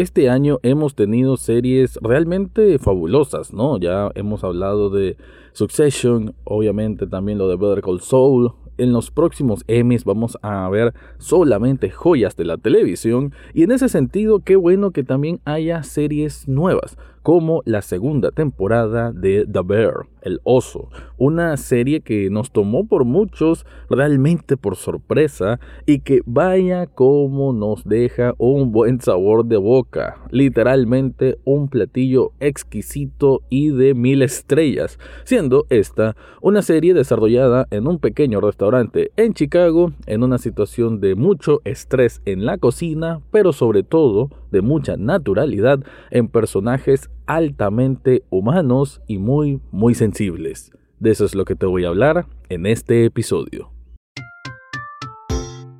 [0.00, 3.78] este año hemos tenido series realmente fabulosas, ¿no?
[3.78, 5.16] Ya hemos hablado de
[5.52, 10.94] Succession, obviamente también lo de Better Call Saul, en los próximos Emmys vamos a ver
[11.18, 13.32] solamente joyas de la televisión.
[13.52, 16.96] Y en ese sentido qué bueno que también haya series nuevas
[17.28, 20.88] como la segunda temporada de The Bear, el oso,
[21.18, 27.84] una serie que nos tomó por muchos realmente por sorpresa y que vaya como nos
[27.84, 35.66] deja un buen sabor de boca, literalmente un platillo exquisito y de mil estrellas, siendo
[35.68, 41.60] esta una serie desarrollada en un pequeño restaurante en Chicago, en una situación de mucho
[41.64, 49.18] estrés en la cocina, pero sobre todo de mucha naturalidad en personajes altamente humanos y
[49.18, 50.72] muy, muy sensibles.
[50.98, 53.70] De eso es lo que te voy a hablar en este episodio.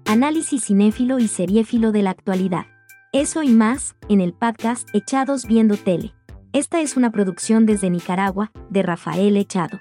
[0.05, 2.67] Análisis cinéfilo y seriéfilo de la actualidad.
[3.13, 6.13] Eso y más, en el podcast Echados Viendo Tele.
[6.53, 9.79] Esta es una producción desde Nicaragua, de Rafael Echado.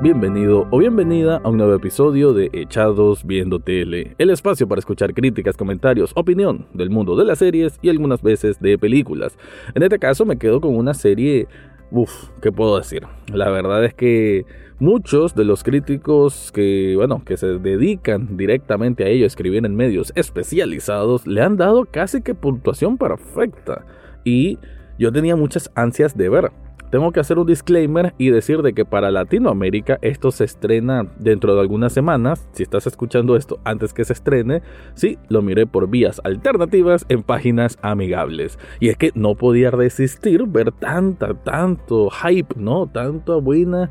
[0.00, 5.12] Bienvenido o bienvenida a un nuevo episodio de Echados Viendo Tele, el espacio para escuchar
[5.12, 9.36] críticas, comentarios, opinión del mundo de las series y algunas veces de películas.
[9.74, 11.48] En este caso me quedo con una serie,
[11.90, 13.08] uff, ¿qué puedo decir?
[13.32, 14.46] La verdad es que
[14.78, 20.12] muchos de los críticos que, bueno, que se dedican directamente a ello, escribir en medios
[20.14, 23.84] especializados, le han dado casi que puntuación perfecta.
[24.22, 24.60] Y
[24.96, 26.52] yo tenía muchas ansias de ver
[26.90, 31.54] tengo que hacer un disclaimer y decir de que para Latinoamérica esto se estrena dentro
[31.54, 32.48] de algunas semanas.
[32.52, 34.62] Si estás escuchando esto antes que se estrene,
[34.94, 38.58] sí, lo miré por vías alternativas en páginas amigables.
[38.80, 42.86] Y es que no podía resistir ver tanta, tanto hype, ¿no?
[42.86, 43.90] Tanta buena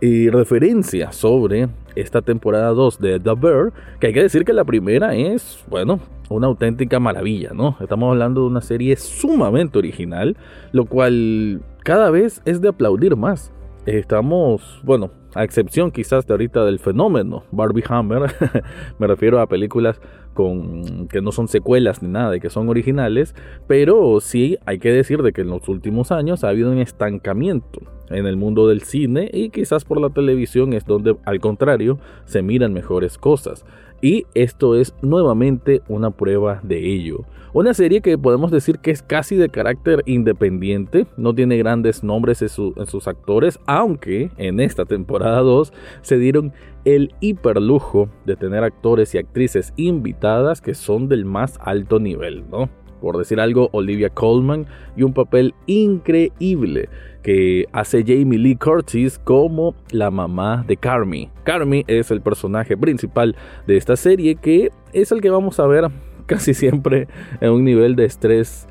[0.00, 4.64] y referencia sobre esta temporada 2 de The Bear, que hay que decir que la
[4.64, 7.76] primera es, bueno, una auténtica maravilla, ¿no?
[7.80, 10.36] Estamos hablando de una serie sumamente original,
[10.72, 13.52] lo cual cada vez es de aplaudir más.
[13.86, 18.32] Estamos, bueno, a excepción quizás de ahorita del fenómeno Barbie Hammer,
[18.98, 20.00] me refiero a películas
[20.34, 23.34] con que no son secuelas ni nada, y que son originales,
[23.66, 27.80] pero sí hay que decir de que en los últimos años ha habido un estancamiento
[28.10, 32.42] en el mundo del cine y quizás por la televisión es donde al contrario se
[32.42, 33.64] miran mejores cosas.
[34.02, 37.24] Y esto es nuevamente una prueba de ello.
[37.52, 42.42] Una serie que podemos decir que es casi de carácter independiente, no tiene grandes nombres
[42.42, 42.50] en,
[42.86, 45.72] sus actores, aunque en esta temporada 2
[46.02, 46.52] se dieron
[46.84, 52.68] el hiperlujo de tener actores y actrices invitadas que son del más alto nivel, ¿no?
[53.00, 56.90] Por decir algo, Olivia Colman y un papel increíble
[57.26, 61.28] que hace Jamie Lee Curtis como la mamá de Carmi.
[61.42, 63.34] Carmi es el personaje principal
[63.66, 65.88] de esta serie que es el que vamos a ver
[66.26, 67.08] casi siempre
[67.40, 68.68] en un nivel de estrés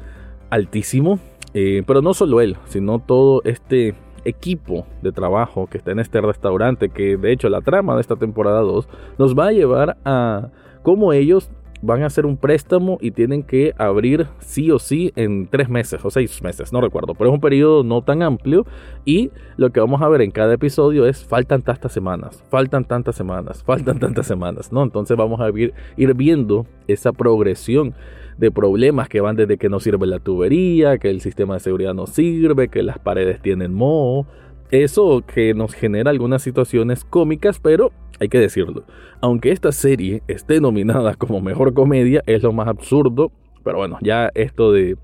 [0.49, 1.19] altísimo.
[1.53, 6.21] Eh, pero no solo él, sino todo este equipo de trabajo que está en este
[6.21, 10.47] restaurante, que de hecho la trama de esta temporada 2 nos va a llevar a
[10.81, 11.51] cómo ellos
[11.81, 16.03] van a hacer un préstamo y tienen que abrir sí o sí en tres meses
[16.03, 18.65] o seis meses, no recuerdo, pero es un periodo no tan amplio
[19.05, 23.15] y lo que vamos a ver en cada episodio es faltan tantas semanas, faltan tantas
[23.15, 24.83] semanas, faltan tantas semanas, ¿no?
[24.83, 25.73] Entonces vamos a ir,
[26.15, 27.93] viendo esa progresión
[28.37, 31.93] de problemas que van desde que no sirve la tubería, que el sistema de seguridad
[31.93, 34.25] no sirve, que las paredes tienen moho,
[34.71, 38.85] eso que nos genera algunas situaciones cómicas, pero hay que decirlo.
[39.21, 43.31] Aunque esta serie esté nominada como mejor comedia, es lo más absurdo.
[43.63, 44.97] Pero bueno, ya esto de,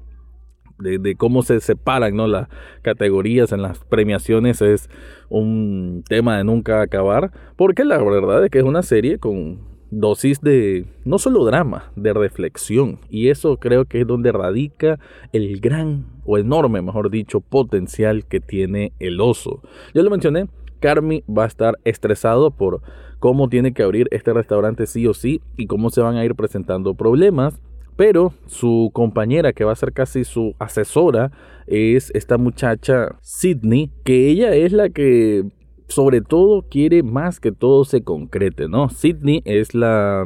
[0.77, 2.27] de, cómo se separan ¿no?
[2.27, 2.47] las
[2.81, 4.89] categorías en las premiaciones es
[5.29, 7.31] un tema de nunca acabar.
[7.55, 12.13] Porque la verdad es que es una serie con dosis de no solo drama, de
[12.13, 12.99] reflexión.
[13.09, 14.99] Y eso creo que es donde radica
[15.33, 19.61] el gran o enorme, mejor dicho, potencial que tiene el oso.
[19.93, 20.47] Yo lo mencioné,
[20.81, 22.81] Carmi va a estar estresado por
[23.19, 26.35] cómo tiene que abrir este restaurante sí o sí y cómo se van a ir
[26.35, 27.61] presentando problemas.
[27.95, 31.31] Pero su compañera, que va a ser casi su asesora,
[31.67, 35.45] es esta muchacha Sydney, que ella es la que
[35.91, 38.89] sobre todo quiere más que todo se concrete, ¿no?
[38.89, 40.25] Sydney es la...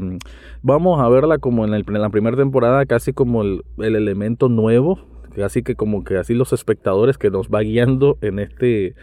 [0.61, 4.99] Vamos a verla como en, la primera temporada, casi como el, elemento nuevo,
[5.35, 8.95] casi que como que así los espectadores que nos va guiando en este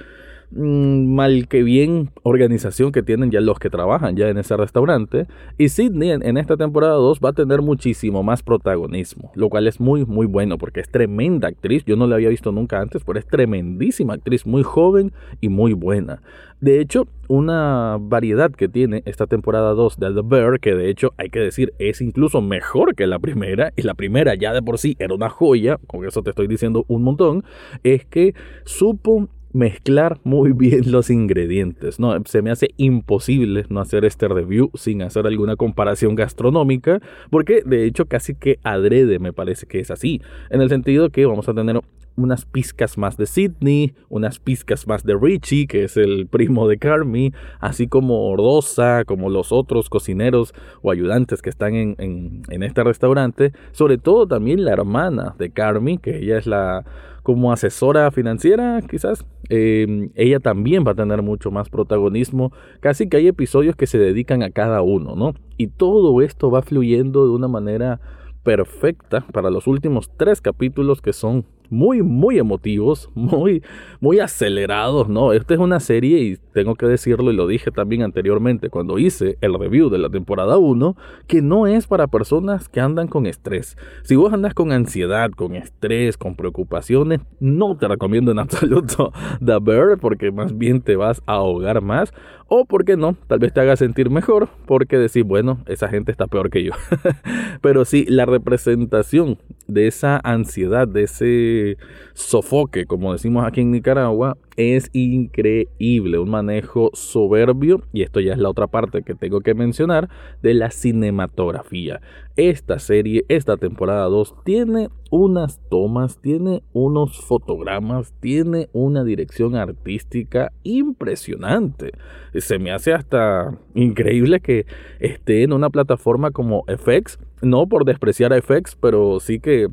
[0.54, 5.26] mal que bien organización que tienen ya los que trabajan ya en ese restaurante.
[5.58, 9.81] Y Sidney en, esta temporada 2 va a tener muchísimo más protagonismo, lo cual es
[9.81, 11.84] muy, muy bueno porque es tremenda actriz.
[11.84, 15.72] Yo no la había visto nunca antes, pero es tremendísima actriz, muy joven y muy
[15.72, 16.20] buena.
[16.60, 21.12] De hecho, una variedad que tiene esta temporada 2 de The Bear, que de hecho
[21.16, 24.78] hay que decir es incluso mejor que la primera, y la primera ya de por
[24.78, 27.43] sí era una joya, con eso te estoy diciendo un montón,
[27.82, 28.34] es que
[28.64, 31.99] supo mezclar muy bien los ingredientes.
[31.99, 37.00] No, se me hace imposible no hacer este review sin hacer alguna comparación gastronómica,
[37.31, 40.20] porque de hecho casi que adrede me parece que es así,
[40.50, 41.81] en el sentido que vamos a tener
[42.16, 46.78] unas pizcas más de Sidney, unas pizcas más de Richie, que es el primo de
[46.78, 52.62] Carmi, así como Rosa, como los otros cocineros o ayudantes que están en, en, en
[52.62, 56.84] este restaurante, sobre todo también la hermana de Carmi, que ella es la
[57.23, 62.53] como asesora financiera, quizás, eh, ella también va a tener mucho más protagonismo.
[62.81, 65.35] Casi que hay episodios que se dedican a cada uno, ¿no?
[65.57, 68.01] Y todo esto va fluyendo de una manera
[68.43, 73.63] perfecta para los últimos tres capítulos que son muy, muy emotivos, muy,
[74.01, 75.33] muy acelerados, ¿no?
[75.33, 79.39] Esta es una serie, y tengo que decirlo, y lo dije también anteriormente cuando hice
[79.41, 80.97] el review de la temporada 1,
[81.27, 83.77] que no es para personas que andan con estrés.
[84.03, 89.13] Si vos andas con ansiedad, con estrés, con preocupaciones, no te recomiendo en absoluto
[89.45, 92.13] The Bear, porque más bien te vas a ahogar más,
[92.49, 96.27] o porque no, tal vez te haga sentir mejor, porque decir, bueno, esa gente está
[96.27, 96.73] peor que yo.
[97.63, 99.39] Pero sí, la representación
[99.73, 101.77] de esa ansiedad, de ese
[102.15, 108.38] sofoque, como decimos aquí en Nicaragua, es increíble, un manejo soberbio, y esto ya es
[108.38, 110.08] la otra parte que tengo que mencionar,
[110.43, 112.00] de la cinematografía.
[112.37, 120.52] Esta serie, esta temporada 2, tiene unas tomas, tiene unos fotogramas, tiene una dirección artística
[120.62, 121.93] impresionante.
[122.34, 124.66] Se me hace hasta increíble que
[125.00, 129.69] esté en una plataforma como FX, no por despreciar a FX, pero sí que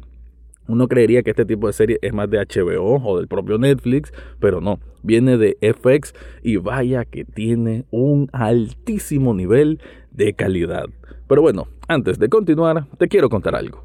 [0.69, 4.13] uno creería que este tipo de serie es más de HBO o del propio Netflix,
[4.39, 6.13] pero no, viene de FX
[6.43, 9.81] y vaya que tiene un altísimo nivel
[10.11, 10.85] de calidad.
[11.27, 13.83] Pero bueno, antes de continuar, te quiero contar algo.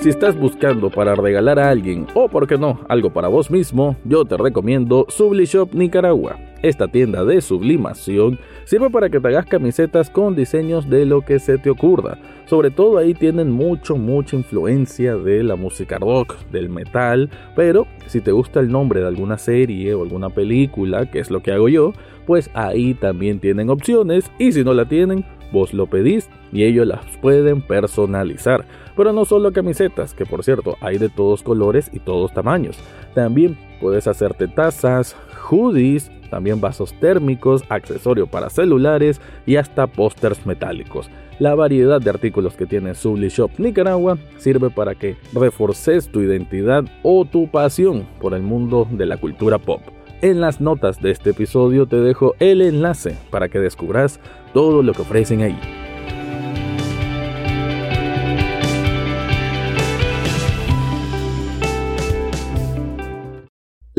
[0.00, 3.96] Si estás buscando para regalar a alguien o, por qué no, algo para vos mismo,
[4.04, 6.49] yo te recomiendo Sublishop Nicaragua.
[6.62, 11.38] Esta tienda de sublimación sirve para que te hagas camisetas con diseños de lo que
[11.38, 12.18] se te ocurra.
[12.44, 18.20] Sobre todo ahí tienen mucho, mucha influencia de la música rock, del metal, pero si
[18.20, 21.70] te gusta el nombre de alguna serie o alguna película, que es lo que hago
[21.70, 21.94] yo,
[22.26, 26.86] pues ahí también tienen opciones y si no la tienen, vos lo pedís y ellos
[26.86, 28.66] las pueden personalizar.
[28.96, 32.78] Pero no solo camisetas, que por cierto hay de todos colores y todos tamaños.
[33.14, 35.16] También puedes hacerte tazas,
[35.48, 41.10] hoodies, también vasos térmicos, accesorio para celulares y hasta pósters metálicos.
[41.38, 46.84] La variedad de artículos que tiene Subli Shop Nicaragua sirve para que reforces tu identidad
[47.02, 49.80] o tu pasión por el mundo de la cultura pop.
[50.22, 54.20] En las notas de este episodio te dejo el enlace para que descubras
[54.52, 55.79] todo lo que ofrecen ahí.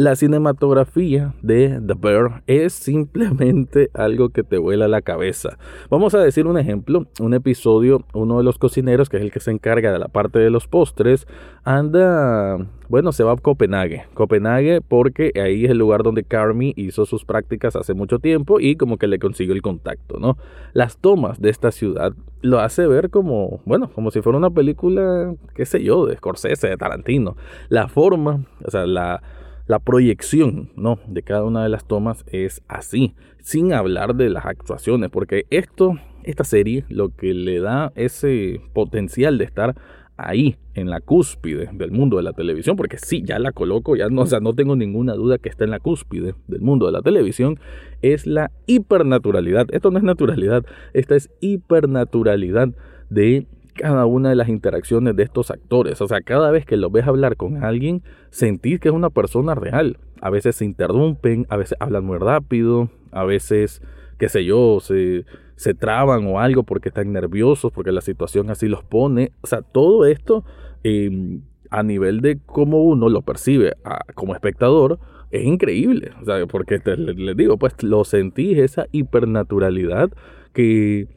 [0.02, 5.60] La cinematografía de The Bear es simplemente algo que te vuela la cabeza.
[5.92, 9.40] Vamos a decir un ejemplo, un episodio, uno de los cocineros, que es el que
[9.40, 11.28] se encarga de la parte de los postres,
[11.64, 12.58] anda,
[12.90, 14.06] bueno, se va a Copenhague.
[14.16, 18.78] Copenhague porque ahí es el lugar donde Carmi hizo sus prácticas hace mucho tiempo y
[18.78, 20.36] como que le consiguió el contacto, ¿no?
[20.74, 25.36] Las tomas de esta ciudad lo hace ver como, bueno, como si fuera una película,
[25.54, 27.38] qué sé yo, de Scorsese, de Tarantino.
[27.70, 29.22] La forma, o sea, la
[29.68, 31.00] la proyección ¿no?
[31.08, 35.96] de cada una de las tomas es así, sin hablar de las actuaciones, porque esto,
[36.24, 39.76] esta serie, lo que le da ese potencial de estar
[40.18, 44.08] ahí, en la cúspide del mundo de la televisión, porque sí, ya la coloco, ya
[44.10, 46.94] no, o sea, no tengo ninguna duda que está en la cúspide del mundo de
[46.94, 47.60] la televisión,
[48.02, 49.68] es la hipernaturalidad.
[49.72, 52.70] Esto no es naturalidad, esta es hipernaturalidad
[53.10, 56.02] de cada una de las interacciones de estos actores.
[56.02, 59.56] O sea, cada vez que lo ves hablar con alguien, sentís que es una persona
[59.56, 59.98] real.
[60.22, 63.82] A veces se interrumpen, a veces hablan muy rápido, a veces,
[64.18, 65.26] qué sé yo, se,
[65.56, 69.32] se traban o algo porque están nerviosos, porque la situación así los pone.
[69.42, 70.44] O sea, todo esto
[70.84, 73.74] em, a nivel de cómo uno lo percibe
[74.14, 75.00] como espectador,
[75.32, 76.12] es increíble.
[76.22, 80.12] O sea, porque les digo, pues lo sentís, esa hipernaturalidad
[80.54, 81.08] que,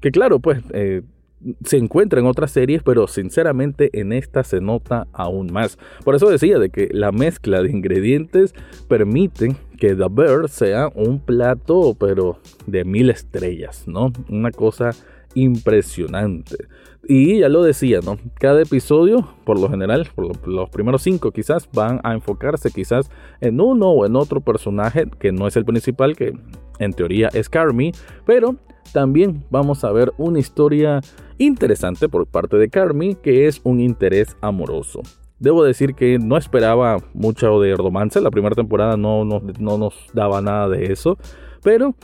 [0.00, 0.62] que claro, pues...
[0.72, 1.02] Eh,
[1.64, 5.78] se encuentra en otras series, pero sinceramente en esta se nota aún más.
[6.04, 8.54] Por eso decía de que la mezcla de ingredientes
[8.88, 14.12] permite que The Bear sea un plato, pero de mil estrellas, ¿no?
[14.28, 14.90] Una cosa
[15.34, 16.56] impresionante.
[17.08, 18.18] Y ya lo decía, ¿no?
[18.40, 23.60] Cada episodio, por lo general, por los primeros cinco quizás, van a enfocarse quizás en
[23.60, 26.36] uno o en otro personaje que no es el principal, que
[26.78, 27.92] en teoría es Carmi,
[28.24, 28.56] pero
[28.92, 31.00] también vamos a ver una historia
[31.38, 35.00] interesante por parte de Carmi, que es un interés amoroso.
[35.38, 39.94] Debo decir que no esperaba mucho de romance, la primera temporada no, no, no nos
[40.14, 41.18] daba nada de eso,
[41.62, 41.94] pero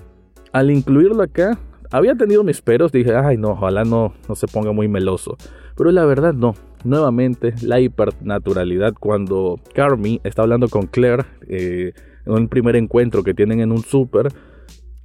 [0.52, 1.58] al incluirlo acá,
[1.90, 5.36] había tenido mis peros, dije, ay no, ojalá no, no se ponga muy meloso.
[5.76, 6.54] Pero la verdad no.
[6.84, 11.92] Nuevamente, la hipernaturalidad cuando Carmi está hablando con Claire eh,
[12.26, 14.32] en un primer encuentro que tienen en un súper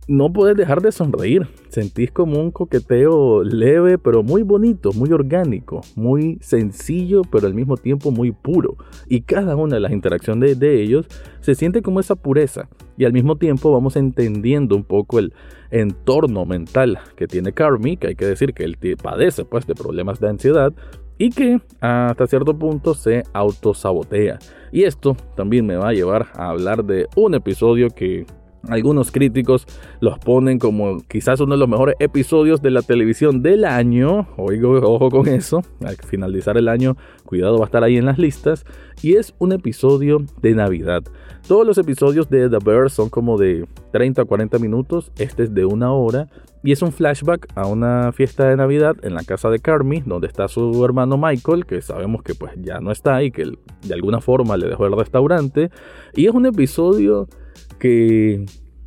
[0.07, 1.47] no puedes dejar de sonreír.
[1.69, 7.75] Sentís como un coqueteo leve, pero muy bonito, muy orgánico, muy sencillo, pero al mismo
[7.77, 8.77] tiempo muy puro.
[9.07, 11.07] Y cada una de las interacciones de, ellos
[11.41, 12.69] se siente como esa pureza.
[12.97, 15.33] Y al mismo tiempo vamos entendiendo un poco el
[15.71, 20.19] entorno mental que tiene Carmi, que hay que decir que él padece pues de problemas
[20.19, 20.73] de ansiedad
[21.17, 24.39] y que hasta cierto punto se autosabotea.
[24.71, 28.25] Y esto también me va a llevar a hablar de un episodio que
[28.69, 29.65] algunos críticos
[29.99, 34.27] los ponen como quizás uno de los mejores episodios de la televisión del año.
[34.37, 35.61] Oigo, ojo con eso.
[35.83, 38.65] Al finalizar el año, cuidado va a estar ahí en las listas.
[39.01, 41.03] Y es un episodio de Navidad.
[41.47, 45.11] Todos los episodios de The Bear son como de 30 a 40 minutos.
[45.17, 46.27] Este es de una hora.
[46.63, 50.27] Y es un flashback a una fiesta de Navidad en la casa de Carmi, donde
[50.27, 53.45] está su hermano Michael, que sabemos que pues ya no está y que
[53.83, 55.69] de alguna forma le dejó el restaurante.
[56.15, 57.29] Y es un episodio
[57.79, 58.45] que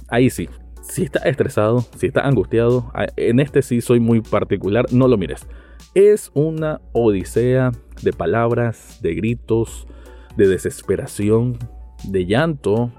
[0.08, 0.48] ahí sí,
[0.82, 5.46] si está estresado, si está angustiado, en este sí soy muy particular, no lo mires.
[5.94, 7.72] Es una odisea
[8.02, 9.86] de palabras, de gritos,
[10.36, 11.58] de desesperación,
[12.04, 12.90] de llanto,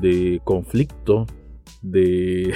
[0.00, 1.26] de conflicto,
[1.82, 2.54] de,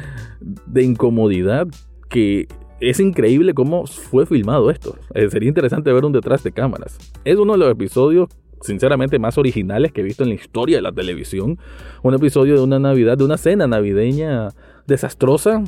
[0.66, 1.68] de incomodidad,
[2.08, 2.48] que
[2.80, 4.96] es increíble cómo fue filmado esto.
[5.14, 6.98] Eh, sería interesante ver un detrás de cámaras.
[7.24, 8.28] Es uno de los episodios
[8.64, 11.58] sinceramente más originales que he visto en la historia de la televisión.
[12.02, 14.48] Un episodio de una Navidad, de una cena navideña
[14.86, 15.62] desastrosa,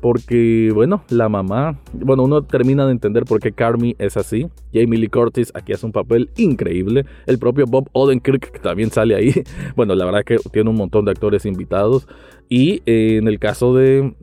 [0.00, 4.48] porque, bueno, la mamá, bueno, uno termina de entender por qué Carmi es así.
[4.72, 7.06] Jamie Lee Curtis aquí hace un papel increíble.
[7.26, 9.32] El propio Bob Odenkirk también sale ahí.
[9.76, 12.06] Bueno, la verdad es que tiene un montón de actores invitados.
[12.48, 14.14] Y eh, en el caso de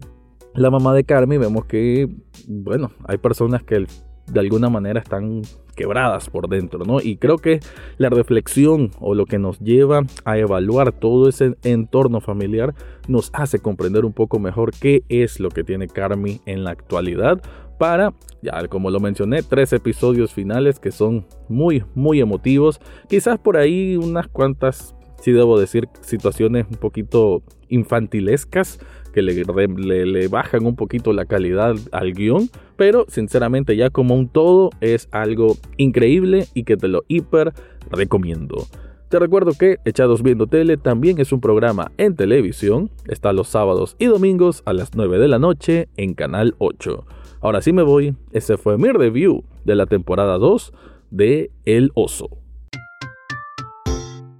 [0.54, 2.08] la mamá de Carmi, vemos que,
[2.48, 3.88] bueno, hay personas que
[4.32, 5.42] de alguna manera están
[5.76, 7.00] quebradas por dentro, ¿no?
[7.00, 7.62] Y creo que
[7.98, 12.76] la reflexión o lo que nos lleva a evaluar todo ese entorno familiar
[13.08, 17.42] nos hace comprender un poco mejor qué es lo que tiene Carmi en la actualidad
[17.78, 22.80] para, ya como lo mencioné, tres episodios finales que son muy, muy emotivos.
[23.08, 28.80] Quizás por ahí unas cuantas, si debo decir, situaciones un poquito infantilescas
[29.14, 34.70] que le, bajan un poquito la calidad al guion, pero sinceramente ya como un todo
[34.82, 37.54] es algo increíble y que te lo hiper
[37.92, 38.68] recomiendo.
[39.10, 43.96] Te recuerdo que Echados Viendo Tele también es un programa en televisión, está los sábados
[43.98, 47.06] y domingos a las 9 de la noche en Canal 8.
[47.42, 50.74] Ahora sí me voy, ese fue mi review de la temporada 2
[51.10, 52.30] de El Oso.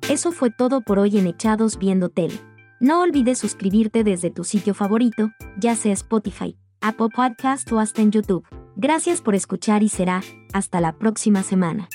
[0.10, 2.34] Eso fue todo por hoy en Echados Viendo Tele.
[2.82, 8.12] No olvides suscribirte desde tu sitio favorito, ya sea Spotify, Apple Podcast o hasta en
[8.12, 8.48] YouTube.
[8.78, 10.22] Gracias por escuchar y será
[10.54, 11.90] hasta la próxima semana.